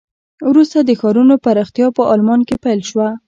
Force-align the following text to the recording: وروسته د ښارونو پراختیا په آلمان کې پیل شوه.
وروسته 0.49 0.77
د 0.83 0.91
ښارونو 0.99 1.35
پراختیا 1.45 1.87
په 1.97 2.03
آلمان 2.13 2.39
کې 2.47 2.55
پیل 2.63 2.79
شوه. 2.89 3.07